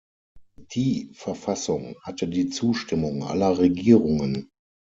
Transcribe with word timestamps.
Die 0.73 1.11
Verfassung 1.13 1.93
hatte 2.01 2.27
die 2.27 2.49
Zustimmung 2.49 3.23
aller 3.23 3.59
Regierungen. 3.59 4.49